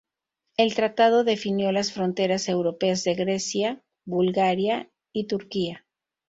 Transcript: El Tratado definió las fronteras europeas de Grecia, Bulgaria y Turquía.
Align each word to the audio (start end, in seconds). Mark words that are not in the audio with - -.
El 0.57 0.73
Tratado 0.73 1.23
definió 1.23 1.71
las 1.71 1.91
fronteras 1.93 2.49
europeas 2.49 3.03
de 3.03 3.13
Grecia, 3.13 3.83
Bulgaria 4.03 4.89
y 5.13 5.27
Turquía. 5.27 5.85